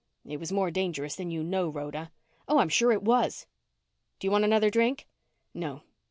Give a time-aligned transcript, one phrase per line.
[0.25, 2.11] "It was more dangerous than you know, Rhoda."
[2.47, 3.45] "Oh, I'm sure it was.
[4.17, 5.05] Do you want another drink?"
[5.53, 5.83] "No."